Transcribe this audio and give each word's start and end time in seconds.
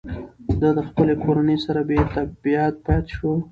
ده 0.59 0.69
د 0.77 0.79
خپلې 0.89 1.13
کورنۍ 1.23 1.57
سره 1.65 1.79
بېتابعیت 1.89 2.75
پاتې 2.85 3.11
شو. 3.17 3.31